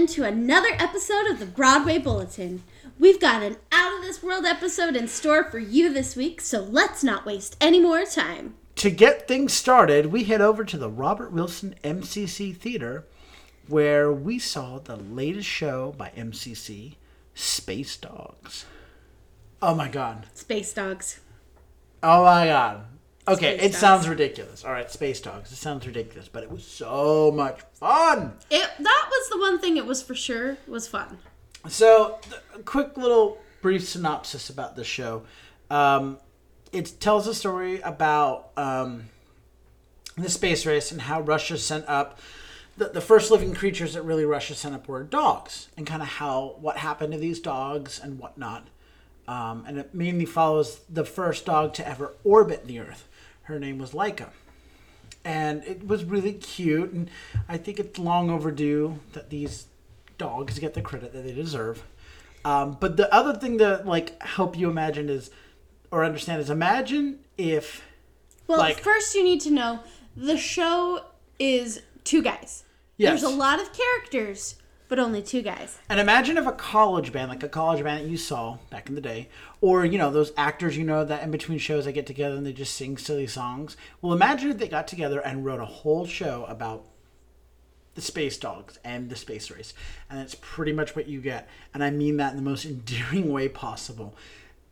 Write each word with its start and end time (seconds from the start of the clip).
into 0.00 0.24
another 0.24 0.70
episode 0.78 1.26
of 1.26 1.38
the 1.38 1.44
Broadway 1.44 1.98
Bulletin. 1.98 2.62
We've 2.98 3.20
got 3.20 3.42
an 3.42 3.56
out 3.70 3.98
of 3.98 4.00
this 4.02 4.22
world 4.22 4.46
episode 4.46 4.96
in 4.96 5.08
store 5.08 5.44
for 5.44 5.58
you 5.58 5.92
this 5.92 6.16
week, 6.16 6.40
so 6.40 6.62
let's 6.62 7.04
not 7.04 7.26
waste 7.26 7.54
any 7.60 7.80
more 7.80 8.06
time. 8.06 8.54
To 8.76 8.90
get 8.90 9.28
things 9.28 9.52
started, 9.52 10.06
we 10.06 10.24
head 10.24 10.40
over 10.40 10.64
to 10.64 10.78
the 10.78 10.88
Robert 10.88 11.32
Wilson 11.32 11.74
MCC 11.84 12.56
Theater 12.56 13.04
where 13.68 14.10
we 14.10 14.38
saw 14.38 14.78
the 14.78 14.96
latest 14.96 15.46
show 15.46 15.94
by 15.98 16.12
MCC, 16.16 16.94
Space 17.34 17.98
Dogs. 17.98 18.64
Oh 19.60 19.74
my 19.74 19.88
god. 19.88 20.28
Space 20.32 20.72
Dogs. 20.72 21.20
Oh 22.02 22.24
my 22.24 22.46
god. 22.46 22.86
Okay, 23.28 23.56
Space 23.56 23.66
it 23.66 23.72
Dogs. 23.72 23.78
sounds 23.78 24.08
ridiculous. 24.08 24.64
All 24.64 24.72
right, 24.72 24.90
Space 24.90 25.20
Dogs. 25.20 25.52
It 25.52 25.56
sounds 25.56 25.86
ridiculous, 25.86 26.28
but 26.28 26.42
it 26.42 26.50
was 26.50 26.64
so 26.64 27.30
much 27.30 27.60
fun. 27.74 28.34
It 28.50 28.70
that 28.78 29.08
was 29.10 29.28
the 29.30 29.38
one 29.38 29.58
thing 29.58 29.76
it 29.76 29.86
was 29.86 30.02
for 30.02 30.14
sure 30.14 30.56
was 30.66 30.88
fun. 30.88 31.18
So, 31.68 32.18
a 32.54 32.60
quick 32.60 32.96
little 32.96 33.38
brief 33.60 33.86
synopsis 33.86 34.48
about 34.48 34.76
the 34.76 34.84
show. 34.84 35.22
Um, 35.70 36.18
it 36.72 36.94
tells 37.00 37.26
a 37.26 37.34
story 37.34 37.80
about 37.80 38.50
um, 38.56 39.10
the 40.16 40.30
space 40.30 40.64
race 40.64 40.90
and 40.90 41.02
how 41.02 41.20
Russia 41.20 41.58
sent 41.58 41.86
up 41.88 42.18
the, 42.76 42.88
the 42.88 43.00
first 43.00 43.30
living 43.30 43.54
creatures 43.54 43.92
that 43.94 44.02
really 44.02 44.24
Russia 44.24 44.54
sent 44.54 44.74
up 44.74 44.88
were 44.88 45.02
dogs, 45.02 45.68
and 45.76 45.86
kind 45.86 46.00
of 46.00 46.08
how 46.08 46.56
what 46.60 46.78
happened 46.78 47.12
to 47.12 47.18
these 47.18 47.38
dogs 47.38 48.00
and 48.02 48.18
whatnot. 48.18 48.68
Um, 49.28 49.64
and 49.68 49.78
it 49.78 49.94
mainly 49.94 50.24
follows 50.24 50.80
the 50.88 51.04
first 51.04 51.44
dog 51.44 51.74
to 51.74 51.86
ever 51.86 52.14
orbit 52.24 52.66
the 52.66 52.80
Earth. 52.80 53.06
Her 53.50 53.58
name 53.58 53.78
was 53.78 53.90
Laika 53.92 54.28
and 55.24 55.62
it 55.64 55.86
was 55.86 56.02
really 56.04 56.32
cute 56.32 56.92
and 56.92 57.10
i 57.48 57.56
think 57.56 57.78
it's 57.78 57.98
long 57.98 58.30
overdue 58.30 58.98
that 59.12 59.28
these 59.28 59.66
dogs 60.16 60.58
get 60.58 60.72
the 60.72 60.80
credit 60.80 61.12
that 61.12 61.22
they 61.24 61.32
deserve 61.32 61.82
um, 62.42 62.78
but 62.80 62.96
the 62.96 63.12
other 63.14 63.34
thing 63.38 63.58
to 63.58 63.82
like 63.84 64.20
help 64.22 64.56
you 64.56 64.70
imagine 64.70 65.10
is 65.10 65.30
or 65.90 66.04
understand 66.04 66.40
is 66.40 66.48
imagine 66.48 67.18
if 67.36 67.82
Well, 68.46 68.58
Like- 68.58 68.80
first 68.80 69.14
you 69.14 69.22
need 69.22 69.40
to 69.42 69.50
know 69.50 69.80
the 70.16 70.38
show 70.38 71.04
is 71.38 71.82
two 72.04 72.22
guys. 72.22 72.64
Yes. 72.96 73.20
There's 73.20 73.32
a 73.32 73.36
lot 73.36 73.60
of 73.60 73.70
characters, 73.72 74.56
but 74.90 74.98
only 74.98 75.22
two 75.22 75.40
guys. 75.40 75.78
and 75.88 76.00
imagine 76.00 76.36
if 76.36 76.46
a 76.46 76.52
college 76.52 77.12
band 77.12 77.30
like 77.30 77.44
a 77.44 77.48
college 77.48 77.82
band 77.82 78.04
that 78.04 78.10
you 78.10 78.16
saw 78.16 78.58
back 78.70 78.88
in 78.88 78.96
the 78.96 79.00
day 79.00 79.28
or 79.62 79.84
you 79.84 79.96
know 79.96 80.10
those 80.10 80.32
actors 80.36 80.76
you 80.76 80.84
know 80.84 81.04
that 81.04 81.22
in 81.22 81.30
between 81.30 81.58
shows 81.58 81.84
they 81.84 81.92
get 81.92 82.06
together 82.06 82.34
and 82.34 82.44
they 82.44 82.52
just 82.52 82.74
sing 82.74 82.98
silly 82.98 83.26
songs. 83.26 83.76
Well 84.02 84.12
imagine 84.12 84.50
if 84.50 84.58
they 84.58 84.68
got 84.68 84.88
together 84.88 85.20
and 85.20 85.44
wrote 85.44 85.60
a 85.60 85.64
whole 85.64 86.04
show 86.06 86.44
about 86.48 86.84
the 87.94 88.00
space 88.02 88.36
dogs 88.36 88.78
and 88.84 89.08
the 89.08 89.16
space 89.16 89.50
race. 89.50 89.74
And 90.10 90.18
that's 90.18 90.34
pretty 90.40 90.72
much 90.72 90.94
what 90.96 91.06
you 91.08 91.20
get. 91.20 91.48
And 91.72 91.84
i 91.84 91.90
mean 91.90 92.16
that 92.16 92.32
in 92.32 92.36
the 92.36 92.50
most 92.50 92.64
endearing 92.74 93.32
way 93.32 93.48
possible. 93.48 94.16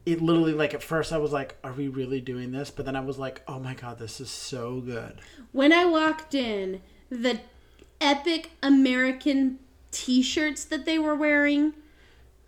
It 0.04 0.20
literally 0.20 0.52
like 0.52 0.74
at 0.74 0.82
first 0.82 1.12
i 1.12 1.18
was 1.18 1.32
like 1.32 1.54
are 1.62 1.72
we 1.72 1.86
really 1.86 2.20
doing 2.20 2.50
this? 2.50 2.72
But 2.72 2.86
then 2.86 2.96
i 2.96 3.00
was 3.00 3.18
like 3.18 3.42
oh 3.46 3.60
my 3.60 3.74
god 3.74 4.00
this 4.00 4.20
is 4.20 4.30
so 4.30 4.80
good. 4.80 5.20
When 5.52 5.72
I 5.72 5.84
walked 5.84 6.34
in, 6.34 6.82
the 7.08 7.38
epic 8.00 8.50
American 8.62 9.60
t-shirts 9.90 10.64
that 10.66 10.84
they 10.84 10.98
were 10.98 11.14
wearing 11.14 11.72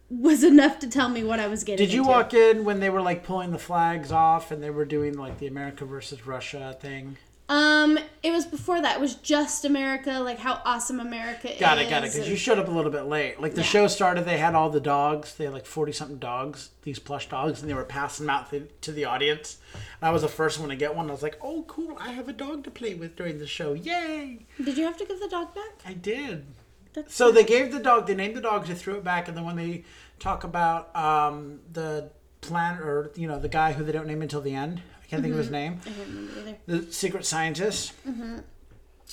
was 0.09 0.43
enough 0.43 0.79
to 0.81 0.89
tell 0.89 1.09
me 1.09 1.23
what 1.23 1.39
I 1.39 1.47
was 1.47 1.63
getting 1.65 1.87
did 1.87 1.93
you 1.95 2.01
into. 2.01 2.11
walk 2.11 2.35
in 2.35 2.65
when 2.65 2.81
they 2.81 2.91
were 2.91 3.01
like 3.03 3.23
pulling 3.25 3.53
the 3.53 3.59
flags 3.59 4.11
off 4.11 4.51
and 4.51 4.63
they 4.63 4.71
were 4.71 4.85
doing 4.85 5.17
like 5.17 5.39
the 5.39 5.47
america 5.47 5.85
versus 5.85 6.27
russia 6.27 6.77
thing 6.81 7.17
Um, 7.49 7.99
it 8.23 8.31
was 8.31 8.45
before 8.47 8.81
that. 8.81 8.95
It 8.99 9.01
was 9.01 9.17
just 9.17 9.65
America, 9.65 10.13
like 10.21 10.39
how 10.39 10.63
awesome 10.65 11.01
America 11.01 11.53
is. 11.53 11.59
got 11.59 11.79
it 11.79 11.91
got 11.91 12.05
it 12.05 12.13
because 12.13 12.29
you 12.29 12.37
showed 12.37 12.61
up 12.61 12.69
a 12.69 12.71
little 12.71 12.93
bit 12.93 13.03
late 13.07 13.41
like 13.41 13.55
the 13.55 13.63
show 13.65 13.89
started 13.89 14.25
they 14.25 14.39
had 14.39 14.55
all 14.55 14.71
the 14.71 14.81
dogs 14.81 15.35
they 15.35 15.45
had 15.47 15.53
like 15.53 15.67
40 15.67 15.91
something 15.93 16.19
dogs 16.19 16.71
these 16.83 17.01
plush 17.01 17.29
dogs 17.29 17.61
and 17.61 17.69
they 17.69 17.75
were 17.75 17.85
passing 17.85 18.27
them 18.27 18.35
out 18.37 18.51
th- 18.51 18.71
to 18.83 18.93
the 18.93 19.05
audience 19.05 19.59
and 19.75 20.09
i 20.09 20.13
was 20.13 20.23
the 20.23 20.29
first 20.29 20.61
one 20.61 20.69
to 20.69 20.77
get 20.77 20.95
one 20.95 21.09
i 21.09 21.13
was 21.13 21.25
like 21.25 21.39
oh 21.43 21.65
cool 21.67 21.97
i 22.01 22.13
have 22.13 22.29
a 22.29 22.33
dog 22.33 22.63
to 22.65 22.71
play 22.71 22.95
with 22.95 23.17
during 23.17 23.39
the 23.41 23.49
show 23.49 23.73
yay 23.73 24.39
Did 24.65 24.77
you 24.79 24.85
have 24.85 24.97
to 24.99 25.05
give 25.05 25.19
the 25.19 25.29
dog 25.29 25.53
back? 25.53 25.75
I 25.85 25.95
did. 25.95 26.47
That's 26.93 27.15
So 27.15 27.31
they 27.31 27.45
gave 27.45 27.73
the 27.73 27.79
dog, 27.81 28.07
they 28.07 28.15
named 28.15 28.37
the 28.37 28.41
dog, 28.41 28.67
they 28.67 28.75
threw 28.75 28.97
it 28.97 29.05
back, 29.05 29.29
and 29.29 29.37
then 29.37 29.45
when 29.45 29.57
they 29.57 29.85
talk 30.19 30.45
about 30.45 30.95
um, 30.97 31.61
the 31.73 32.11
plan, 32.41 32.79
or 32.79 33.11
you 33.15 33.29
know, 33.29 33.39
the 33.39 33.49
guy 33.49 33.73
who 33.73 33.85
they 33.85 33.93
don't 33.93 34.07
name 34.07 34.23
until 34.23 34.41
the 34.41 34.55
end, 34.55 34.83
I 35.03 35.07
can't 35.07 35.23
think 35.23 35.33
of 35.33 35.39
his 35.39 35.51
name, 35.51 35.81
I 35.87 35.89
don't 35.91 35.99
remember 36.09 36.41
either. 36.41 36.59
the 36.87 36.93
secret 36.93 37.25
scientist. 37.27 37.93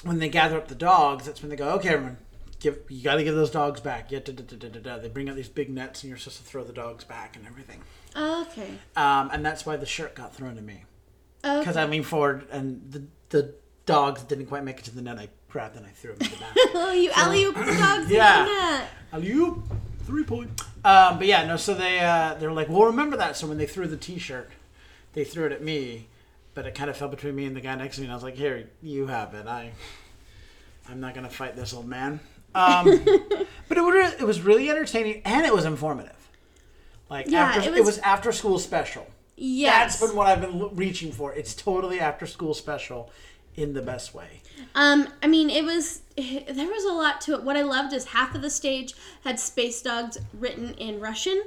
When 0.03 0.19
they 0.19 0.29
gather 0.29 0.57
up 0.57 0.67
the 0.67 0.75
dogs, 0.75 1.25
that's 1.25 1.41
when 1.41 1.49
they 1.49 1.55
go, 1.55 1.69
okay, 1.71 1.89
everyone, 1.89 2.17
give 2.59 2.79
you 2.87 3.01
got 3.03 3.15
to 3.15 3.23
give 3.23 3.33
those 3.35 3.49
dogs 3.49 3.79
back. 3.81 4.11
Yeah, 4.11 4.19
da, 4.19 4.31
da, 4.33 4.43
da, 4.43 4.69
da, 4.69 4.79
da. 4.79 4.97
They 4.99 5.07
bring 5.09 5.27
out 5.27 5.35
these 5.35 5.49
big 5.49 5.69
nets, 5.71 6.03
and 6.03 6.09
you're 6.09 6.19
supposed 6.19 6.37
to 6.37 6.43
throw 6.43 6.63
the 6.63 6.73
dogs 6.73 7.03
back 7.03 7.35
and 7.35 7.47
everything. 7.47 7.81
Oh, 8.15 8.43
okay. 8.49 8.69
Um, 8.95 9.29
and 9.33 9.43
that's 9.45 9.65
why 9.65 9.75
the 9.75 9.87
shirt 9.87 10.13
got 10.15 10.35
thrown 10.35 10.55
to 10.55 10.61
me 10.61 10.83
Okay. 11.43 11.59
because 11.59 11.77
I 11.77 11.85
leaned 11.85 12.05
forward, 12.05 12.47
and 12.51 12.91
the 12.91 13.03
the 13.29 13.55
dogs 13.87 14.21
didn't 14.23 14.45
quite 14.47 14.63
make 14.63 14.77
it 14.79 14.85
to 14.85 14.95
the 14.95 15.01
net. 15.01 15.17
I 15.17 15.29
grabbed 15.49 15.75
and 15.77 15.85
I 15.85 15.89
threw 15.89 16.13
them 16.13 16.27
in 16.27 16.31
the 16.33 16.37
back. 16.37 16.53
Oh, 16.75 16.91
you 16.91 17.11
alley 17.15 17.43
oop 17.45 17.55
the 17.55 17.63
dogs 17.79 18.09
Yeah. 18.09 18.39
in 18.41 18.45
the 18.45 18.51
net. 18.53 18.89
Alley-oop, 19.13 19.63
three 20.05 20.23
point. 20.23 20.49
Um, 20.83 21.17
but 21.17 21.27
yeah, 21.27 21.45
no. 21.45 21.55
So 21.57 21.73
they 21.73 21.99
uh, 21.99 22.33
they 22.35 22.45
were 22.47 22.53
like, 22.53 22.69
well, 22.69 22.85
remember 22.85 23.17
that. 23.17 23.37
So 23.37 23.47
when 23.47 23.57
they 23.57 23.65
threw 23.65 23.87
the 23.87 23.97
T-shirt, 23.97 24.49
they 25.13 25.23
threw 25.23 25.45
it 25.45 25.51
at 25.53 25.63
me, 25.63 26.07
but 26.53 26.65
it 26.65 26.75
kind 26.75 26.89
of 26.89 26.97
fell 26.97 27.07
between 27.07 27.35
me 27.35 27.45
and 27.45 27.55
the 27.55 27.61
guy 27.61 27.75
next 27.75 27.95
to 27.95 28.01
me, 28.01 28.05
and 28.07 28.11
I 28.11 28.15
was 28.15 28.23
like, 28.23 28.35
here, 28.35 28.69
you 28.81 29.07
have 29.07 29.33
it. 29.33 29.47
I, 29.47 29.71
I'm 30.89 30.99
not 30.99 31.13
gonna 31.15 31.29
fight 31.29 31.55
this 31.55 31.73
old 31.73 31.87
man. 31.87 32.19
Um, 32.55 32.85
but 33.69 33.77
it 33.77 33.81
was 33.81 34.13
it 34.15 34.23
was 34.25 34.41
really 34.41 34.69
entertaining 34.69 35.21
and 35.25 35.45
it 35.45 35.53
was 35.53 35.65
informative. 35.65 36.13
Like 37.09 37.27
Yeah, 37.29 37.43
after, 37.45 37.61
it 37.61 37.67
it, 37.67 37.79
was- 37.79 37.85
was, 37.95 37.97
after 37.99 38.31
school 38.31 38.59
special. 38.59 39.07
Yes. 39.39 39.99
That's 39.99 40.09
been 40.11 40.17
what 40.17 40.27
I've 40.27 40.41
been 40.41 40.75
reaching 40.75 41.11
for. 41.11 41.31
It's 41.31 41.53
totally 41.53 41.99
after 41.99 42.25
school 42.25 42.53
special, 42.55 43.11
in 43.57 43.73
the 43.73 43.81
best 43.81 44.13
way. 44.13 44.41
Um, 44.75 45.09
I 45.21 45.27
mean, 45.27 45.49
it 45.49 45.63
was 45.65 46.01
there 46.15 46.67
was 46.67 46.83
a 46.85 46.93
lot 46.93 47.19
to 47.21 47.33
it. 47.33 47.43
What 47.43 47.57
I 47.57 47.63
loved 47.63 47.93
is 47.93 48.05
half 48.05 48.33
of 48.35 48.41
the 48.41 48.49
stage 48.49 48.93
had 49.23 49.39
Space 49.39 49.81
Dogs 49.81 50.17
written 50.33 50.73
in 50.75 50.99
Russian, 50.99 51.43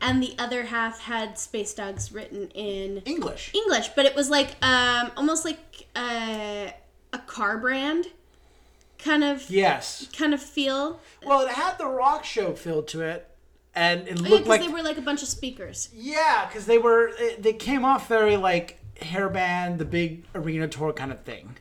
and 0.00 0.22
the 0.22 0.34
other 0.38 0.64
half 0.64 1.00
had 1.00 1.38
Space 1.38 1.72
Dogs 1.74 2.12
written 2.12 2.48
in 2.50 2.98
English. 3.04 3.52
English. 3.54 3.88
But 3.96 4.06
it 4.06 4.14
was 4.14 4.28
like 4.28 4.56
um, 4.64 5.12
almost 5.16 5.44
like 5.44 5.86
uh, 5.96 6.68
a 7.12 7.18
car 7.26 7.56
brand 7.58 8.08
kind 8.98 9.24
of 9.24 9.48
Yes. 9.50 10.08
kind 10.16 10.34
of 10.34 10.42
feel. 10.42 11.00
Well, 11.24 11.40
it 11.46 11.52
had 11.52 11.78
the 11.78 11.86
rock 11.86 12.24
show 12.24 12.52
feel 12.54 12.82
to 12.84 13.00
it, 13.02 13.28
and 13.74 14.06
it 14.08 14.18
Oh, 14.20 14.22
yeah, 14.24 14.28
looked 14.30 14.44
because 14.44 14.48
like 14.48 14.60
they 14.60 14.68
were 14.68 14.82
like 14.82 14.98
a 14.98 15.02
bunch 15.02 15.22
of 15.22 15.28
speakers. 15.28 15.88
yeah, 15.94 16.46
because 16.46 16.66
they 16.66 16.78
were 16.78 17.08
it, 17.18 17.42
they 17.42 17.52
came 17.52 17.84
off 17.84 18.08
very 18.08 18.36
like 18.36 18.78
hairband, 19.02 19.78
the 19.78 19.84
big 19.84 20.24
arena 20.34 20.68
tour 20.68 20.92
kind 20.92 21.12
of 21.12 21.20
thing, 21.22 21.56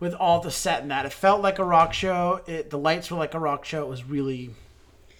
with 0.00 0.14
all 0.14 0.40
the 0.40 0.50
set 0.50 0.82
and 0.82 0.90
that. 0.90 1.06
It 1.06 1.12
felt 1.12 1.42
like 1.42 1.58
a 1.58 1.64
rock 1.64 1.92
show. 1.92 2.40
It 2.46 2.70
the 2.70 2.78
lights 2.78 3.10
were 3.10 3.18
like 3.18 3.34
a 3.34 3.40
rock 3.40 3.64
show. 3.64 3.82
It 3.82 3.88
was 3.88 4.04
really, 4.04 4.50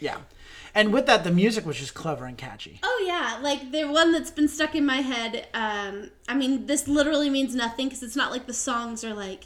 yeah, 0.00 0.18
and 0.74 0.92
with 0.92 1.06
that, 1.06 1.22
the 1.22 1.30
music 1.30 1.64
was 1.64 1.78
just 1.78 1.94
clever 1.94 2.26
and 2.26 2.36
catchy. 2.36 2.80
Oh 2.82 3.04
yeah, 3.06 3.38
like 3.40 3.70
the 3.70 3.84
one 3.84 4.10
that's 4.10 4.30
been 4.30 4.48
stuck 4.48 4.74
in 4.74 4.84
my 4.84 5.02
head. 5.02 5.46
Um, 5.54 6.10
I 6.28 6.34
mean, 6.34 6.66
this 6.66 6.88
literally 6.88 7.30
means 7.30 7.54
nothing 7.54 7.86
because 7.86 8.02
it's 8.02 8.16
not 8.16 8.32
like 8.32 8.46
the 8.46 8.54
songs 8.54 9.04
are 9.04 9.14
like. 9.14 9.44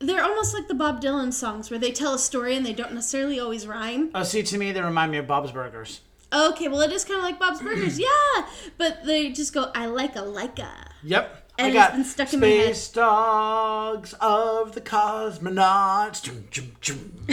They're 0.00 0.22
almost 0.22 0.54
like 0.54 0.68
the 0.68 0.74
Bob 0.74 1.02
Dylan 1.02 1.32
songs 1.32 1.70
where 1.70 1.78
they 1.80 1.90
tell 1.90 2.14
a 2.14 2.20
story 2.20 2.54
and 2.54 2.64
they 2.64 2.72
don't 2.72 2.92
necessarily 2.92 3.40
always 3.40 3.66
rhyme. 3.66 4.10
Oh, 4.14 4.22
see, 4.22 4.44
to 4.44 4.56
me, 4.56 4.70
they 4.70 4.80
remind 4.80 5.10
me 5.10 5.18
of 5.18 5.26
Bob's 5.26 5.50
Burgers. 5.50 6.02
Okay, 6.32 6.68
well 6.68 6.80
it 6.82 6.92
is 6.92 7.04
kind 7.04 7.18
of 7.18 7.24
like 7.24 7.38
Bob's 7.38 7.60
Burgers, 7.60 7.98
yeah. 7.98 8.46
But 8.76 9.04
they 9.04 9.30
just 9.30 9.54
go, 9.54 9.70
"I 9.74 9.86
like 9.86 10.16
a 10.16 10.20
Laika." 10.20 10.68
Yep. 11.02 11.44
And 11.58 11.66
I 11.66 11.68
it's 11.68 11.74
got 11.74 11.92
been 11.92 12.04
stuck 12.04 12.32
in 12.32 12.40
my 12.40 12.46
head. 12.46 12.76
Space 12.76 12.88
Dogs 12.92 14.14
of 14.20 14.74
the 14.74 14.80
Cosmonauts. 14.80 16.22
Chum, 16.22 16.44
chum, 16.50 16.76
chum. 16.80 17.26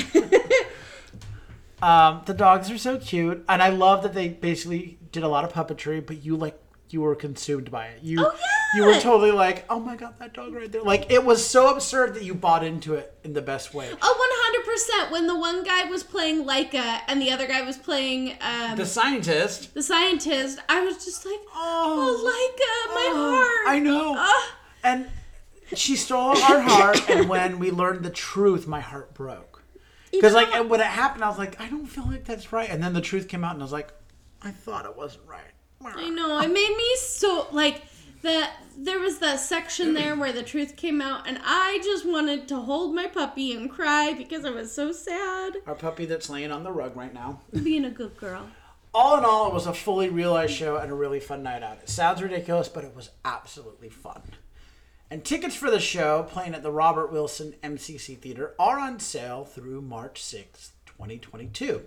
um, 1.82 2.22
the 2.26 2.34
dogs 2.34 2.72
are 2.72 2.78
so 2.78 2.98
cute, 2.98 3.44
and 3.48 3.62
I 3.62 3.70
love 3.70 4.02
that 4.04 4.14
they 4.14 4.30
basically 4.30 4.98
did 5.12 5.24
a 5.24 5.28
lot 5.28 5.44
of 5.44 5.54
puppetry, 5.54 6.06
but 6.06 6.24
you 6.24 6.36
like 6.36 6.60
you 6.96 7.02
were 7.02 7.14
consumed 7.14 7.70
by 7.70 7.88
it. 7.88 8.02
You 8.02 8.22
Oh, 8.26 8.32
yeah. 8.34 8.80
you 8.80 8.86
were 8.86 8.98
totally 9.02 9.34
like, 9.34 9.66
oh 9.70 9.82
my 9.82 9.98
god, 9.98 10.14
that 10.20 10.34
dog 10.34 10.54
right 10.54 10.72
there. 10.72 10.82
Like 10.82 11.12
it 11.12 11.26
was 11.26 11.46
so 11.46 11.68
absurd 11.74 12.14
that 12.14 12.24
you 12.24 12.34
bought 12.34 12.64
into 12.64 12.94
it 12.94 13.14
in 13.26 13.34
the 13.34 13.42
best 13.42 13.74
way. 13.74 13.90
Oh, 14.02 14.62
100%. 14.66 15.12
When 15.12 15.28
the 15.28 15.38
one 15.38 15.66
guy 15.66 15.84
was 15.90 16.04
playing 16.04 16.46
Laika 16.46 17.02
and 17.10 17.22
the 17.22 17.32
other 17.32 17.48
guy 17.48 17.64
was 17.64 17.78
playing 17.78 18.38
um, 18.40 18.78
The 18.78 18.86
scientist, 18.86 19.74
the, 19.74 19.84
scientist. 19.84 20.60
I 20.70 20.86
was 20.86 21.04
just 21.04 21.26
like, 21.26 21.42
Oh, 21.54 21.98
"Oh, 21.98 22.32
Laika, 22.32 22.94
my 22.96 23.10
oh, 23.14 23.32
heart." 23.36 23.76
I 23.76 23.80
know. 23.80 24.16
Ah. 24.18 24.56
And 24.86 25.08
she 25.76 25.98
stole 25.98 26.38
our 26.38 26.62
heart, 26.62 27.10
and 27.10 27.28
when 27.28 27.60
we 27.60 27.72
learned 27.72 28.06
the 28.06 28.10
truth, 28.10 28.68
my 28.68 28.80
heart 28.80 29.14
broke. 29.14 29.64
Because 30.12 30.34
like 30.34 30.50
know- 30.52 30.64
when 30.64 30.80
it 30.80 30.86
happened, 30.86 31.26
I 31.26 31.28
was 31.28 31.38
like, 31.38 31.60
I 31.60 31.68
don't 31.68 31.88
feel 31.88 32.08
like 32.08 32.24
that's 32.24 32.54
right. 32.54 32.70
And 32.70 32.82
then 32.82 32.94
the 32.94 33.02
truth 33.02 33.28
came 33.28 33.44
out, 33.44 33.54
and 33.54 33.62
I 33.62 33.66
was 33.66 33.74
like, 33.74 33.92
I 34.42 34.52
thought 34.52 34.86
it 34.86 34.96
wasn't 34.96 35.28
right. 35.28 35.55
I 35.83 36.10
know. 36.10 36.39
It 36.39 36.48
made 36.48 36.75
me 36.77 36.95
so 36.98 37.48
like 37.51 37.83
the 38.22 38.48
there 38.77 39.00
was 39.00 39.19
that 39.19 39.39
section 39.39 39.94
there 39.94 40.16
where 40.16 40.33
the 40.33 40.44
truth 40.44 40.75
came 40.75 41.01
out, 41.01 41.27
and 41.27 41.39
I 41.44 41.80
just 41.83 42.06
wanted 42.06 42.48
to 42.50 42.57
hold 42.57 42.94
my 42.94 43.07
puppy 43.07 43.54
and 43.54 43.69
cry 43.69 44.13
because 44.13 44.45
I 44.45 44.50
was 44.50 44.72
so 44.72 44.92
sad. 44.92 45.57
Our 45.66 45.75
puppy 45.75 46.06
that's 46.06 46.30
laying 46.30 46.51
on 46.51 46.63
the 46.63 46.72
rug 46.72 46.95
right 46.95 47.13
now. 47.13 47.42
Being 47.63 47.86
a 47.86 47.89
good 47.89 48.18
girl. 48.18 48.48
All 48.94 49.18
in 49.18 49.25
all, 49.25 49.48
it 49.48 49.54
was 49.54 49.68
a 49.68 49.74
fully 49.74 50.10
realized 50.10 50.54
show 50.54 50.77
and 50.77 50.92
a 50.92 50.95
really 50.95 51.19
fun 51.19 51.44
night 51.44 51.63
out. 51.63 51.80
It 51.83 51.89
sounds 51.89 52.22
ridiculous, 52.22 52.69
but 52.69 52.86
it 52.86 52.95
was 52.95 53.10
absolutely 53.25 53.89
fun. 53.89 54.22
And 55.12 55.24
tickets 55.24 55.56
for 55.56 55.69
the 55.69 55.80
show, 55.80 56.24
playing 56.24 56.56
at 56.56 56.63
the 56.63 56.72
Robert 56.72 57.12
Wilson 57.12 57.56
MCC 57.62 58.18
Theater, 58.18 58.56
are 58.57 58.80
on 58.80 59.00
sale 59.00 59.45
through 59.45 59.81
March 59.81 60.22
6th, 60.22 60.72
2022. 60.86 61.83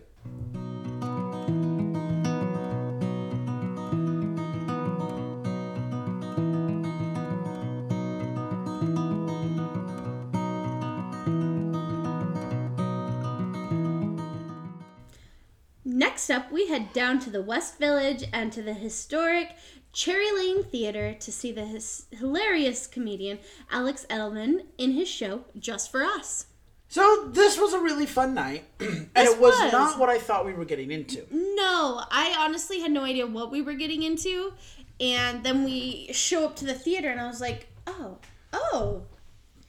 Next 16.29 16.45
up, 16.45 16.53
we 16.53 16.69
head 16.69 16.93
down 16.93 17.21
to 17.21 17.31
the 17.31 17.41
West 17.41 17.79
Village 17.79 18.23
and 18.35 18.53
to 18.53 18.61
the 18.61 18.75
historic 18.75 19.57
Cherry 19.95 20.31
Lane 20.31 20.63
Theater 20.63 21.15
to 21.15 21.33
see 21.33 21.53
the 21.53 21.65
his- 21.65 22.05
hilarious 22.11 22.87
comedian 22.87 23.39
Alex 23.71 24.05
Edelman 24.11 24.67
in 24.77 24.93
his 24.93 25.09
show 25.09 25.45
Just 25.59 25.91
for 25.91 26.03
Us. 26.05 26.45
So 26.89 27.31
this 27.33 27.59
was 27.59 27.73
a 27.73 27.81
really 27.81 28.05
fun 28.05 28.35
night, 28.35 28.65
and 28.81 29.09
This 29.17 29.33
it 29.33 29.41
was, 29.41 29.59
was. 29.59 29.73
not 29.73 29.99
what 29.99 30.11
I 30.11 30.19
thought 30.19 30.45
we 30.45 30.53
were 30.53 30.67
getting 30.67 30.91
into. 30.91 31.27
No, 31.31 32.03
I 32.11 32.37
honestly 32.39 32.81
had 32.81 32.91
no 32.91 33.05
idea 33.05 33.27
what 33.27 33.51
we 33.51 33.63
were 33.63 33.73
getting 33.75 34.03
into. 34.03 34.53
And 35.01 35.43
then 35.43 35.65
we 35.65 36.13
show 36.13 36.45
up 36.45 36.57
to 36.57 36.67
the 36.67 36.75
theater, 36.75 37.09
and 37.09 37.23
I 37.23 37.27
was 37.27 37.41
like, 37.41 37.69
oh, 37.87 38.19
oh, 38.53 39.05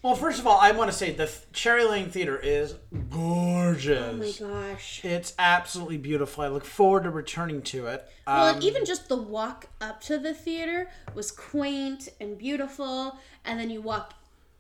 Well, 0.02 0.16
first 0.16 0.40
of 0.40 0.48
all, 0.48 0.58
I 0.62 0.72
want 0.72 0.90
to 0.90 0.96
say 0.96 1.12
the 1.12 1.30
Cherry 1.52 1.84
Lane 1.84 2.10
Theater 2.10 2.38
is 2.38 2.76
gorgeous. 3.10 4.42
oh 4.42 4.48
my 4.48 4.70
gosh. 4.72 5.04
It's 5.04 5.34
absolutely 5.38 5.98
beautiful. 5.98 6.44
I 6.44 6.48
look 6.48 6.64
forward 6.64 7.04
to 7.04 7.10
returning 7.10 7.62
to 7.64 7.88
it. 7.88 8.08
Well, 8.26 8.56
Um, 8.56 8.62
even 8.62 8.86
just 8.86 9.10
the 9.10 9.18
walk 9.18 9.68
up 9.82 10.00
to 10.04 10.18
the 10.18 10.34
theater 10.34 10.90
was 11.14 11.32
quaint 11.32 12.08
and 12.22 12.38
beautiful. 12.38 13.18
And 13.44 13.60
then 13.60 13.70
you 13.70 13.82
walk 13.82 14.14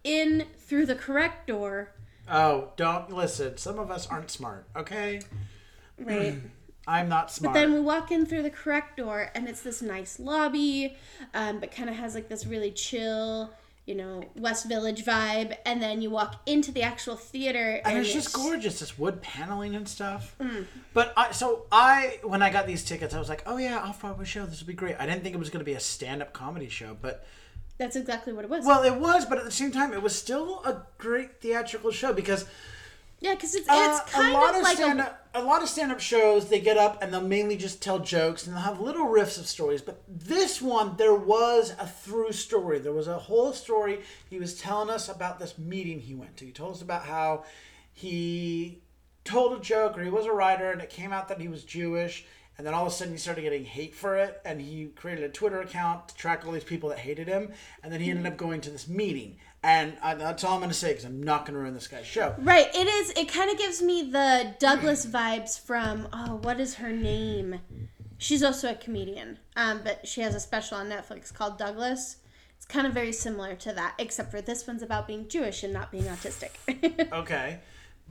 in 0.03 0.45
through 0.57 0.87
the 0.87 0.95
correct 0.95 1.47
door. 1.47 1.91
oh, 2.31 2.71
don't 2.75 3.11
listen. 3.11 3.57
Some 3.57 3.79
of 3.79 3.89
us 3.89 4.07
aren't 4.07 4.29
smart. 4.31 4.65
Okay, 4.75 5.21
Right. 5.97 6.35
I'm 6.87 7.07
not 7.07 7.31
smart. 7.31 7.53
But 7.53 7.59
then 7.59 7.73
we 7.73 7.79
walk 7.79 8.11
in 8.11 8.25
through 8.25 8.41
the 8.43 8.49
correct 8.49 8.97
door, 8.97 9.29
and 9.35 9.47
it's 9.47 9.61
this 9.61 9.81
nice 9.81 10.19
lobby, 10.19 10.97
um, 11.35 11.59
but 11.59 11.71
kind 11.71 11.87
of 11.89 11.95
has 11.95 12.15
like 12.15 12.29
this 12.29 12.45
really 12.47 12.71
chill, 12.71 13.51
you 13.89 13.95
know, 13.95 14.23
West 14.35 14.69
Village 14.69 15.03
vibe. 15.03 15.57
And 15.65 15.81
then 15.81 15.99
you 15.99 16.11
walk 16.11 16.41
into 16.45 16.71
the 16.71 16.83
actual 16.83 17.15
theater, 17.15 17.81
and 17.83 17.87
and 17.87 17.97
it's 17.97 18.13
just 18.13 18.31
gorgeous, 18.31 18.79
this 18.79 18.99
wood 18.99 19.19
paneling 19.23 19.75
and 19.75 19.89
stuff. 19.89 20.35
Mm. 20.39 20.65
But 20.93 21.11
I, 21.17 21.31
so 21.31 21.65
I, 21.71 22.19
when 22.23 22.43
I 22.43 22.51
got 22.51 22.67
these 22.67 22.85
tickets, 22.85 23.15
I 23.15 23.19
was 23.19 23.29
like, 23.29 23.41
oh 23.47 23.57
yeah, 23.57 23.79
off 23.79 24.01
Broadway 24.01 24.25
show. 24.25 24.45
This 24.45 24.59
would 24.59 24.67
be 24.67 24.73
great. 24.73 24.95
I 24.99 25.07
didn't 25.07 25.23
think 25.23 25.33
it 25.33 25.39
was 25.39 25.49
going 25.49 25.61
to 25.61 25.65
be 25.65 25.73
a 25.73 25.79
stand-up 25.79 26.33
comedy 26.33 26.69
show, 26.69 26.95
but 27.01 27.25
That's 27.79 27.95
exactly 27.95 28.31
what 28.31 28.45
it 28.45 28.51
was. 28.51 28.63
well, 28.63 28.83
it 28.83 28.95
was. 28.95 29.25
But 29.25 29.39
at 29.39 29.45
the 29.45 29.51
same 29.51 29.71
time, 29.71 29.91
it 29.91 30.03
was 30.03 30.15
still 30.15 30.61
a 30.65 30.83
great 30.99 31.41
theatrical 31.41 31.91
show 31.91 32.13
because 32.13 32.45
yeah, 33.19 33.35
because 33.35 33.55
it's 33.55 33.67
Uh, 33.67 33.99
it's 34.01 34.11
kind 34.11 34.29
a 34.29 34.33
lot 34.33 34.55
of 34.55 34.63
like 34.63 34.77
stand 34.77 34.99
a, 35.01 35.17
a 35.33 35.43
lot 35.43 35.61
of 35.61 35.69
stand 35.69 35.91
up 35.91 35.99
shows 35.99 36.49
they 36.49 36.59
get 36.59 36.77
up 36.77 37.01
and 37.01 37.13
they'll 37.13 37.21
mainly 37.21 37.57
just 37.57 37.81
tell 37.81 37.99
jokes 37.99 38.47
and 38.47 38.55
they'll 38.55 38.63
have 38.63 38.79
little 38.79 39.07
riffs 39.07 39.37
of 39.37 39.47
stories. 39.47 39.81
But 39.81 40.01
this 40.07 40.61
one, 40.61 40.95
there 40.97 41.13
was 41.13 41.73
a 41.79 41.85
through 41.85 42.31
story. 42.31 42.79
There 42.79 42.93
was 42.93 43.07
a 43.07 43.17
whole 43.17 43.51
story. 43.53 44.01
He 44.29 44.39
was 44.39 44.55
telling 44.55 44.89
us 44.89 45.09
about 45.09 45.39
this 45.39 45.57
meeting 45.57 45.99
he 45.99 46.15
went 46.15 46.37
to. 46.37 46.45
He 46.45 46.51
told 46.51 46.75
us 46.75 46.81
about 46.81 47.05
how 47.05 47.43
he 47.93 48.81
told 49.25 49.59
a 49.59 49.61
joke 49.61 49.97
or 49.97 50.03
he 50.03 50.09
was 50.09 50.25
a 50.25 50.31
writer 50.31 50.71
and 50.71 50.81
it 50.81 50.89
came 50.89 51.11
out 51.11 51.27
that 51.27 51.41
he 51.41 51.47
was 51.49 51.63
Jewish. 51.63 52.25
And 52.59 52.67
then 52.67 52.73
all 52.73 52.85
of 52.85 52.91
a 52.91 52.93
sudden 52.93 53.13
he 53.13 53.17
started 53.17 53.43
getting 53.43 53.63
hate 53.63 53.95
for 53.95 54.17
it, 54.17 54.41
and 54.43 54.59
he 54.59 54.87
created 54.87 55.23
a 55.23 55.29
Twitter 55.29 55.61
account 55.61 56.09
to 56.09 56.15
track 56.15 56.45
all 56.45 56.51
these 56.51 56.61
people 56.65 56.89
that 56.89 56.99
hated 56.99 57.25
him. 57.25 57.53
And 57.81 57.93
then 57.93 58.01
he 58.01 58.09
ended 58.09 58.25
up 58.25 58.35
going 58.35 58.59
to 58.59 58.69
this 58.69 58.85
meeting, 58.85 59.37
and 59.63 59.93
I, 60.03 60.15
that's 60.15 60.43
all 60.43 60.55
I'm 60.55 60.59
going 60.59 60.69
to 60.69 60.75
say 60.75 60.89
because 60.89 61.05
I'm 61.05 61.23
not 61.23 61.45
going 61.45 61.53
to 61.53 61.61
ruin 61.61 61.73
this 61.73 61.87
guy's 61.87 62.05
show. 62.05 62.35
right. 62.39 62.67
It 62.75 62.85
is. 62.85 63.11
It 63.11 63.31
kind 63.31 63.49
of 63.49 63.57
gives 63.57 63.81
me 63.81 64.11
the 64.11 64.55
Douglas 64.59 65.05
vibes 65.05 65.57
from 65.57 66.09
oh, 66.11 66.41
what 66.43 66.59
is 66.59 66.75
her 66.75 66.91
name? 66.91 67.61
She's 68.17 68.43
also 68.43 68.71
a 68.71 68.75
comedian, 68.75 69.39
um, 69.55 69.79
but 69.81 70.05
she 70.05 70.19
has 70.19 70.35
a 70.35 70.41
special 70.41 70.75
on 70.79 70.89
Netflix 70.89 71.33
called 71.33 71.57
Douglas. 71.57 72.17
It's 72.57 72.65
kind 72.65 72.85
of 72.85 72.93
very 72.93 73.13
similar 73.13 73.55
to 73.55 73.71
that, 73.71 73.95
except 73.99 74.31
for 74.31 74.41
this 74.41 74.67
one's 74.67 74.83
about 74.83 75.07
being 75.07 75.29
Jewish 75.29 75.63
and 75.63 75.71
not 75.71 75.93
being 75.93 76.03
autistic. 76.03 76.49
Okay. 77.13 77.59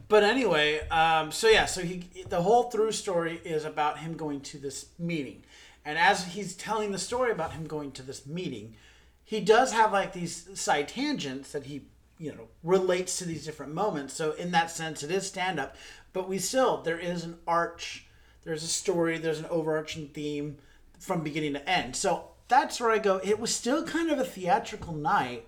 But 0.06 0.22
anyway, 0.22 0.86
um, 0.88 1.32
so 1.32 1.48
yeah, 1.48 1.66
so 1.66 1.82
he 1.82 2.04
the 2.28 2.42
whole 2.42 2.70
through 2.70 2.92
story 2.92 3.40
is 3.44 3.64
about 3.64 3.98
him 3.98 4.16
going 4.16 4.40
to 4.42 4.58
this 4.58 4.86
meeting, 4.98 5.44
and 5.84 5.98
as 5.98 6.26
he's 6.26 6.54
telling 6.54 6.92
the 6.92 6.98
story 6.98 7.32
about 7.32 7.52
him 7.52 7.66
going 7.66 7.92
to 7.92 8.02
this 8.02 8.26
meeting, 8.26 8.76
he 9.24 9.40
does 9.40 9.72
have 9.72 9.92
like 9.92 10.12
these 10.12 10.48
side 10.58 10.88
tangents 10.88 11.52
that 11.52 11.64
he 11.64 11.86
you 12.18 12.32
know 12.32 12.48
relates 12.62 13.18
to 13.18 13.24
these 13.24 13.44
different 13.44 13.74
moments. 13.74 14.14
So 14.14 14.32
in 14.32 14.50
that 14.52 14.70
sense, 14.70 15.02
it 15.02 15.10
is 15.10 15.26
stand 15.26 15.58
up, 15.58 15.76
but 16.12 16.28
we 16.28 16.38
still 16.38 16.82
there 16.82 16.98
is 16.98 17.24
an 17.24 17.38
arch, 17.46 18.06
there's 18.44 18.62
a 18.62 18.68
story, 18.68 19.18
there's 19.18 19.40
an 19.40 19.46
overarching 19.50 20.08
theme 20.08 20.58
from 21.00 21.22
beginning 21.22 21.54
to 21.54 21.68
end. 21.68 21.96
So 21.96 22.28
that's 22.48 22.80
where 22.80 22.90
I 22.90 22.98
go. 22.98 23.20
It 23.24 23.40
was 23.40 23.54
still 23.54 23.84
kind 23.84 24.10
of 24.10 24.18
a 24.18 24.24
theatrical 24.24 24.94
night 24.94 25.46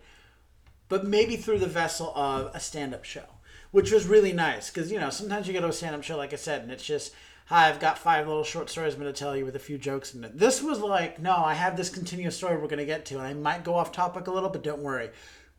but 0.90 1.06
maybe 1.06 1.36
through 1.36 1.60
the 1.60 1.66
vessel 1.66 2.12
of 2.14 2.50
a 2.52 2.60
stand-up 2.60 3.04
show, 3.04 3.24
which 3.70 3.90
was 3.92 4.06
really 4.06 4.32
nice 4.32 4.70
because 4.70 4.90
you 4.90 4.98
know 4.98 5.10
sometimes 5.10 5.46
you 5.46 5.52
go 5.52 5.60
to 5.60 5.68
a 5.68 5.72
stand-up 5.72 6.02
show, 6.02 6.16
like 6.16 6.32
I 6.32 6.36
said, 6.36 6.62
and 6.62 6.70
it's 6.70 6.84
just 6.84 7.12
hi, 7.46 7.68
I've 7.68 7.80
got 7.80 7.98
five 7.98 8.28
little 8.28 8.44
short 8.44 8.70
stories 8.70 8.94
I'm 8.94 9.00
going 9.00 9.12
to 9.12 9.18
tell 9.18 9.36
you 9.36 9.44
with 9.44 9.56
a 9.56 9.60
few 9.60 9.76
jokes 9.76 10.14
in 10.14 10.22
it. 10.22 10.38
This 10.38 10.62
was 10.62 10.78
like, 10.78 11.18
no, 11.18 11.34
I 11.36 11.54
have 11.54 11.76
this 11.76 11.90
continuous 11.90 12.36
story 12.36 12.56
we're 12.56 12.68
going 12.68 12.78
to 12.78 12.84
get 12.84 13.04
to, 13.06 13.16
and 13.18 13.26
I 13.26 13.34
might 13.34 13.64
go 13.64 13.74
off 13.74 13.90
topic 13.90 14.28
a 14.28 14.30
little, 14.30 14.50
but 14.50 14.62
don't 14.62 14.82
worry, 14.82 15.10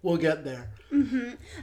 we'll 0.02 0.18
get 0.18 0.46
there. 0.46 0.70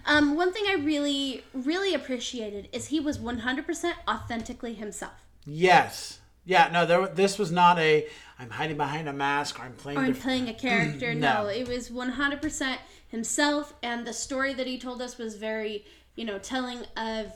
um, 0.06 0.36
one 0.36 0.52
thing 0.52 0.64
I 0.68 0.74
really, 0.74 1.44
really 1.54 1.94
appreciated 1.94 2.68
is 2.72 2.88
he 2.88 3.00
was 3.00 3.18
100% 3.18 3.92
authentically 4.06 4.74
himself. 4.74 5.14
Yes, 5.46 6.18
yeah, 6.44 6.68
no, 6.72 6.84
there. 6.86 7.06
This 7.08 7.38
was 7.38 7.50
not 7.50 7.78
a 7.78 8.06
I'm 8.38 8.50
hiding 8.50 8.76
behind 8.76 9.08
a 9.08 9.12
mask 9.12 9.58
or 9.58 9.64
I'm 9.64 9.72
playing. 9.74 9.98
or 9.98 10.02
I'm 10.02 10.14
playing 10.14 10.48
a 10.48 10.54
character. 10.54 11.12
No. 11.18 11.44
no. 11.44 11.48
it 11.48 11.66
was 11.68 11.90
100% 11.90 12.76
himself, 13.08 13.74
and 13.82 14.06
the 14.06 14.12
story 14.12 14.54
that 14.54 14.66
he 14.66 14.78
told 14.78 15.02
us 15.02 15.18
was 15.18 15.36
very, 15.36 15.84
you 16.18 16.24
know, 16.24 16.38
telling 16.38 16.80
of, 16.96 17.32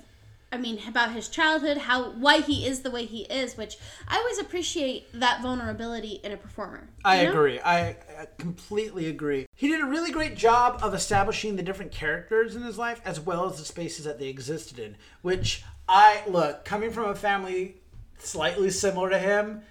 I 0.50 0.58
mean, 0.58 0.80
about 0.88 1.12
his 1.12 1.28
childhood, 1.28 1.78
how 1.78 2.10
why 2.10 2.40
he 2.40 2.66
is 2.66 2.80
the 2.80 2.90
way 2.90 3.06
he 3.06 3.20
is, 3.22 3.56
which 3.56 3.76
I 4.08 4.18
always 4.18 4.38
appreciate 4.38 5.06
that 5.14 5.40
vulnerability 5.40 6.20
in 6.24 6.32
a 6.32 6.36
performer. 6.36 6.88
I 7.04 7.22
know? 7.22 7.30
agree. 7.30 7.60
I, 7.60 7.90
I 7.90 8.26
completely 8.38 9.06
agree. 9.06 9.46
He 9.54 9.68
did 9.68 9.80
a 9.80 9.86
really 9.86 10.10
great 10.10 10.36
job 10.36 10.80
of 10.82 10.94
establishing 10.94 11.54
the 11.54 11.62
different 11.62 11.92
characters 11.92 12.56
in 12.56 12.62
his 12.62 12.76
life 12.76 13.00
as 13.04 13.20
well 13.20 13.48
as 13.48 13.58
the 13.58 13.64
spaces 13.64 14.04
that 14.04 14.18
they 14.18 14.28
existed 14.28 14.80
in. 14.80 14.96
Which 15.22 15.62
I 15.88 16.22
look 16.26 16.64
coming 16.64 16.90
from 16.90 17.08
a 17.08 17.14
family 17.14 17.76
slightly 18.18 18.70
similar 18.70 19.10
to 19.10 19.18
him. 19.18 19.62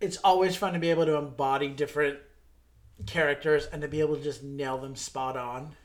It's 0.00 0.16
always 0.18 0.56
fun 0.56 0.72
to 0.72 0.80
be 0.80 0.90
able 0.90 1.06
to 1.06 1.14
embody 1.14 1.68
different 1.68 2.18
characters 3.06 3.66
and 3.66 3.82
to 3.82 3.88
be 3.88 4.00
able 4.00 4.16
to 4.16 4.22
just 4.22 4.42
nail 4.42 4.78
them 4.78 4.96
spot 4.96 5.36
on. 5.36 5.76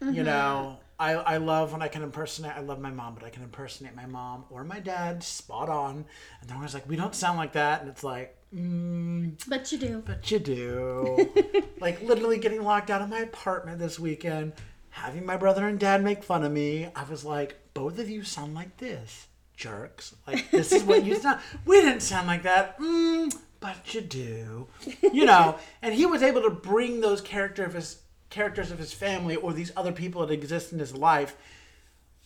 You 0.00 0.08
mm-hmm. 0.08 0.24
know, 0.24 0.78
I, 0.98 1.12
I 1.12 1.36
love 1.36 1.72
when 1.72 1.82
I 1.82 1.88
can 1.88 2.02
impersonate. 2.02 2.52
I 2.56 2.60
love 2.60 2.80
my 2.80 2.90
mom, 2.90 3.14
but 3.14 3.24
I 3.24 3.28
can 3.30 3.42
impersonate 3.42 3.94
my 3.94 4.06
mom 4.06 4.44
or 4.50 4.64
my 4.64 4.80
dad 4.80 5.22
spot 5.22 5.68
on. 5.68 6.06
And 6.40 6.48
they're 6.48 6.56
always 6.56 6.72
like, 6.74 6.88
we 6.88 6.96
don't 6.96 7.14
sound 7.14 7.36
like 7.38 7.52
that. 7.52 7.80
And 7.82 7.90
it's 7.90 8.02
like, 8.02 8.36
mm, 8.54 9.32
But 9.46 9.70
you 9.72 9.78
do. 9.78 10.02
but 10.06 10.30
you 10.30 10.38
do. 10.38 11.30
like 11.80 12.00
literally 12.02 12.38
getting 12.38 12.62
locked 12.64 12.90
out 12.90 13.02
of 13.02 13.10
my 13.10 13.18
apartment 13.20 13.78
this 13.78 13.98
weekend, 13.98 14.54
having 14.88 15.26
my 15.26 15.36
brother 15.36 15.68
and 15.68 15.78
dad 15.78 16.02
make 16.02 16.24
fun 16.24 16.42
of 16.44 16.52
me. 16.52 16.88
I 16.96 17.04
was 17.04 17.24
like, 17.24 17.58
both 17.74 17.98
of 17.98 18.08
you 18.08 18.22
sound 18.22 18.54
like 18.54 18.78
this, 18.78 19.26
jerks. 19.54 20.14
Like 20.26 20.50
this 20.50 20.72
is 20.72 20.82
what 20.82 21.04
you 21.04 21.16
sound. 21.20 21.40
We 21.66 21.80
didn't 21.82 22.00
sound 22.00 22.26
like 22.26 22.44
that. 22.44 22.78
Mm, 22.80 23.36
but 23.60 23.92
you 23.94 24.00
do. 24.00 24.66
You 25.12 25.26
know. 25.26 25.58
And 25.82 25.94
he 25.94 26.06
was 26.06 26.22
able 26.22 26.42
to 26.42 26.50
bring 26.50 27.00
those 27.00 27.20
character 27.20 27.64
of 27.64 27.74
his 27.74 27.98
characters 28.36 28.70
of 28.70 28.78
his 28.78 28.92
family 28.92 29.34
or 29.34 29.54
these 29.54 29.72
other 29.76 29.92
people 29.92 30.26
that 30.26 30.32
exist 30.32 30.70
in 30.72 30.78
his 30.78 30.94
life 30.94 31.36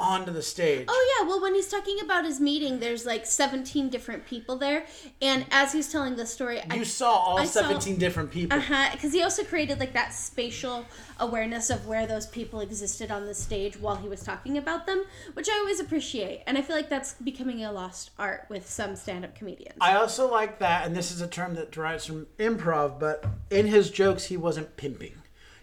onto 0.00 0.33
the 0.33 0.43
stage. 0.43 0.87
Oh 0.88 1.17
yeah, 1.21 1.29
well 1.29 1.43
when 1.43 1.55
he's 1.55 1.69
talking 1.69 2.00
about 2.00 2.25
his 2.25 2.40
meeting, 2.40 2.81
there's 2.81 3.05
like 3.05 3.26
17 3.26 3.90
different 3.90 4.26
people 4.26 4.57
there, 4.57 4.87
and 5.21 5.45
as 5.50 5.73
he's 5.75 5.93
telling 5.93 6.17
the 6.17 6.25
story, 6.25 6.57
you 6.57 6.81
I, 6.81 6.83
saw 6.85 7.11
all 7.12 7.38
I 7.38 7.45
saw- 7.45 7.61
17 7.61 7.97
different 7.99 8.31
people. 8.31 8.59
uh-huh, 8.59 8.88
because 8.93 9.12
he 9.12 9.23
also 9.23 9.45
created 9.45 9.79
like 9.79 9.93
that 9.93 10.14
spatial 10.14 10.87
awareness 11.21 11.69
of 11.69 11.87
where 11.87 12.07
those 12.07 12.26
people 12.26 12.61
existed 12.61 13.11
on 13.11 13.26
the 13.26 13.35
stage 13.35 13.79
while 13.79 13.97
he 13.97 14.09
was 14.09 14.23
talking 14.23 14.57
about 14.57 14.87
them, 14.87 15.05
which 15.35 15.49
I 15.50 15.59
always 15.59 15.81
appreciate, 15.81 16.43
and 16.47 16.57
I 16.57 16.62
feel 16.62 16.76
like 16.76 16.88
that's 16.88 17.12
becoming 17.14 17.62
a 17.62 17.71
lost 17.71 18.11
art 18.19 18.47
with 18.49 18.69
some 18.69 18.97
stand-up 18.97 19.35
comedians. 19.37 19.76
I 19.83 19.97
also 19.97 20.29
like 20.31 20.59
that, 20.61 20.87
and 20.87 20.97
this 20.97 21.12
is 21.12 21.21
a 21.21 21.29
term 21.29 21.55
that 21.57 21.71
derives 21.71 22.07
from 22.07 22.26
improv, 22.38 22.99
but 22.99 23.25
in 23.50 23.67
his 23.67 23.90
jokes, 23.90 24.25
he 24.25 24.38
wasn't 24.38 24.76
pimping. 24.79 25.12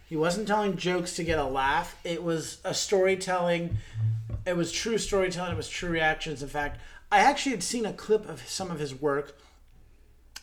He 0.07 0.15
wasn't 0.15 0.47
telling 0.47 0.77
jokes 0.77 1.17
to 1.17 1.23
get 1.25 1.37
a 1.37 1.43
laugh. 1.43 1.99
It 2.05 2.23
was 2.23 2.59
a 2.63 2.73
storytelling. 2.73 3.77
It 4.45 4.55
was 4.55 4.71
true 4.71 4.97
storytelling. 4.97 5.51
It 5.51 5.57
was 5.57 5.67
true 5.67 5.89
reactions. 5.89 6.41
In 6.41 6.47
fact, 6.47 6.79
I 7.11 7.19
actually 7.19 7.51
had 7.51 7.63
seen 7.63 7.85
a 7.85 7.91
clip 7.91 8.27
of 8.27 8.47
some 8.47 8.71
of 8.71 8.79
his 8.79 8.95
work 8.95 9.37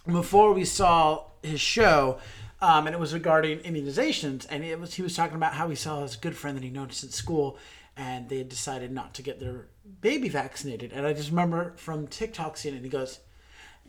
before 0.06 0.52
we 0.52 0.66
saw 0.66 1.24
his 1.42 1.62
show, 1.62 2.18
um, 2.60 2.86
and 2.86 2.94
it 2.94 2.98
was 2.98 3.14
regarding 3.14 3.60
immunizations. 3.60 4.46
And 4.50 4.62
it 4.62 4.78
was 4.78 4.94
he 4.94 5.02
was 5.02 5.16
talking 5.16 5.36
about 5.36 5.54
how 5.54 5.70
he 5.70 5.76
saw 5.76 6.02
his 6.02 6.16
good 6.16 6.36
friend 6.36 6.58
that 6.58 6.62
he 6.62 6.68
noticed 6.68 7.02
at 7.02 7.12
school, 7.12 7.56
and 7.96 8.28
they 8.28 8.38
had 8.38 8.50
decided 8.50 8.92
not 8.92 9.14
to 9.14 9.22
get 9.22 9.40
their 9.40 9.68
baby 10.02 10.28
vaccinated. 10.28 10.92
And 10.92 11.06
I 11.06 11.14
just 11.14 11.30
remember 11.30 11.72
from 11.76 12.06
TikTok 12.06 12.58
seeing 12.58 12.74
it. 12.74 12.78
And 12.78 12.84
he 12.84 12.90
goes, 12.90 13.20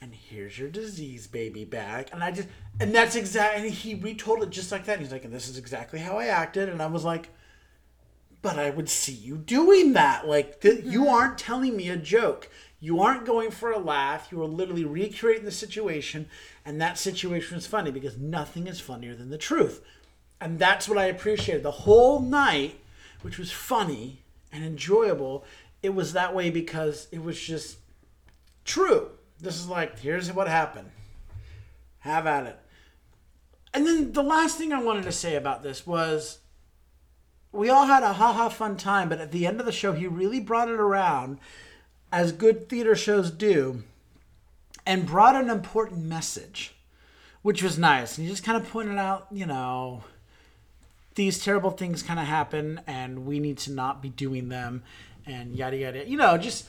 "And 0.01 0.13
here's 0.13 0.57
your 0.59 0.69
disease 0.69 1.27
baby 1.27 1.65
back." 1.65 2.13
And 2.13 2.23
I 2.23 2.31
just 2.31 2.47
and 2.79 2.93
that's 2.93 3.15
exactly. 3.15 3.63
And 3.63 3.73
he 3.73 3.95
retold 3.95 4.43
it 4.43 4.49
just 4.49 4.71
like 4.71 4.85
that. 4.85 4.99
He's 4.99 5.11
like, 5.11 5.25
"And 5.25 5.33
this 5.33 5.47
is 5.47 5.57
exactly 5.57 5.99
how 5.99 6.17
I 6.17 6.25
acted." 6.25 6.69
And 6.69 6.81
I 6.81 6.87
was 6.87 7.03
like. 7.03 7.29
But 8.41 8.59
I 8.59 8.69
would 8.69 8.89
see 8.89 9.11
you 9.11 9.37
doing 9.37 9.93
that. 9.93 10.27
Like, 10.27 10.61
th- 10.61 10.83
you 10.85 11.05
mm-hmm. 11.05 11.09
aren't 11.09 11.39
telling 11.39 11.75
me 11.75 11.89
a 11.89 11.97
joke. 11.97 12.47
You 12.79 13.01
aren't 13.01 13.25
going 13.25 13.49
for 13.49 13.71
a 13.71 13.79
laugh. 13.79 14.27
You 14.31 14.39
are 14.43 14.47
literally 14.47 14.85
recreating 14.85 15.45
the 15.45 15.51
situation, 15.51 16.27
and 16.63 16.79
that 16.79 16.99
situation 16.99 17.57
is 17.57 17.65
funny 17.65 17.89
because 17.89 18.19
nothing 18.19 18.67
is 18.67 18.79
funnier 18.79 19.15
than 19.15 19.31
the 19.31 19.39
truth. 19.39 19.81
And 20.39 20.59
that's 20.59 20.87
what 20.87 20.99
I 20.99 21.05
appreciated. 21.05 21.63
The 21.63 21.71
whole 21.71 22.19
night, 22.19 22.79
which 23.23 23.39
was 23.39 23.51
funny 23.51 24.21
and 24.51 24.63
enjoyable, 24.63 25.43
it 25.81 25.95
was 25.95 26.13
that 26.13 26.35
way 26.35 26.51
because 26.51 27.07
it 27.11 27.23
was 27.23 27.39
just 27.39 27.77
true. 28.63 29.09
This 29.39 29.55
is 29.55 29.67
like, 29.67 29.99
here's 29.99 30.31
what 30.31 30.47
happened. 30.47 30.89
Have 31.99 32.25
at 32.27 32.45
it. 32.45 32.59
And 33.73 33.85
then 33.85 34.13
the 34.13 34.23
last 34.23 34.57
thing 34.57 34.71
I 34.71 34.81
wanted 34.81 35.03
to 35.03 35.11
say 35.11 35.35
about 35.35 35.61
this 35.61 35.85
was 35.85 36.39
we 37.51 37.69
all 37.69 37.87
had 37.87 38.03
a 38.03 38.13
ha 38.13 38.33
ha 38.33 38.49
fun 38.49 38.77
time, 38.77 39.09
but 39.09 39.19
at 39.19 39.31
the 39.31 39.45
end 39.45 39.59
of 39.59 39.65
the 39.65 39.71
show, 39.71 39.93
he 39.93 40.07
really 40.07 40.39
brought 40.39 40.69
it 40.69 40.79
around, 40.79 41.39
as 42.11 42.31
good 42.31 42.69
theater 42.69 42.95
shows 42.95 43.31
do, 43.31 43.83
and 44.85 45.05
brought 45.05 45.35
an 45.35 45.49
important 45.49 46.03
message, 46.03 46.75
which 47.41 47.63
was 47.63 47.77
nice. 47.77 48.17
And 48.17 48.25
he 48.25 48.31
just 48.31 48.43
kind 48.43 48.61
of 48.61 48.69
pointed 48.69 48.97
out, 48.97 49.27
you 49.31 49.45
know, 49.45 50.03
these 51.15 51.43
terrible 51.43 51.71
things 51.71 52.03
kind 52.03 52.19
of 52.19 52.27
happen, 52.27 52.81
and 52.87 53.25
we 53.25 53.39
need 53.39 53.57
to 53.59 53.71
not 53.71 54.01
be 54.01 54.09
doing 54.09 54.49
them, 54.49 54.83
and 55.25 55.55
yada 55.55 55.77
yada. 55.77 56.07
You 56.07 56.17
know, 56.17 56.37
just 56.37 56.67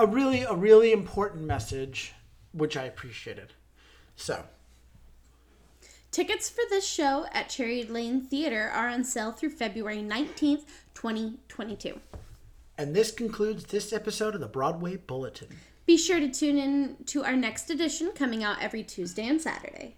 a 0.00 0.06
really 0.06 0.42
a 0.42 0.54
really 0.54 0.92
important 0.92 1.44
message, 1.44 2.14
which 2.52 2.76
I 2.76 2.84
appreciated. 2.84 3.52
So. 4.16 4.44
Tickets 6.10 6.48
for 6.48 6.62
this 6.70 6.88
show 6.88 7.26
at 7.32 7.48
Cherry 7.48 7.84
Lane 7.84 8.22
Theater 8.22 8.68
are 8.74 8.88
on 8.88 9.04
sale 9.04 9.30
through 9.30 9.50
February 9.50 9.98
19th, 9.98 10.64
2022. 10.94 12.00
And 12.78 12.96
this 12.96 13.12
concludes 13.12 13.64
this 13.64 13.92
episode 13.92 14.34
of 14.34 14.40
the 14.40 14.48
Broadway 14.48 14.96
Bulletin. 14.96 15.48
Be 15.86 15.96
sure 15.96 16.18
to 16.18 16.28
tune 16.28 16.58
in 16.58 16.96
to 17.06 17.22
our 17.22 17.36
next 17.36 17.70
edition 17.70 18.10
coming 18.14 18.42
out 18.42 18.60
every 18.60 18.82
Tuesday 18.82 19.28
and 19.28 19.40
Saturday. 19.40 19.96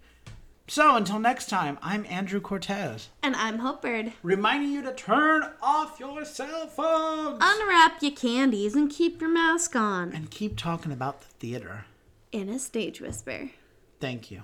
So 0.67 0.95
until 0.95 1.19
next 1.19 1.49
time, 1.49 1.77
I'm 1.81 2.05
Andrew 2.09 2.39
Cortez, 2.39 3.09
And 3.21 3.35
I'm 3.35 3.59
Hope 3.59 3.81
Bird. 3.81 4.13
reminding 4.23 4.71
you 4.71 4.81
to 4.83 4.93
turn 4.93 5.43
off 5.61 5.99
your 5.99 6.23
cell 6.23 6.67
phones 6.67 7.39
Unwrap 7.41 8.01
your 8.01 8.13
candies 8.13 8.73
and 8.73 8.89
keep 8.89 9.19
your 9.19 9.29
mask 9.29 9.75
on. 9.75 10.13
and 10.13 10.31
keep 10.31 10.55
talking 10.55 10.91
about 10.93 11.19
the 11.21 11.27
theater. 11.39 11.85
In 12.31 12.47
a 12.49 12.59
stage 12.59 13.01
whisper. 13.01 13.49
Thank 13.99 14.31
you. 14.31 14.43